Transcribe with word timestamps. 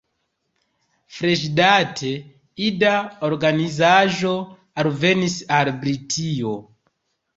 Freŝdate, 1.17 2.13
ida 2.69 2.93
organizaĵo 3.29 4.33
alvenis 4.85 5.37
al 5.59 5.73
Britio. 5.85 6.57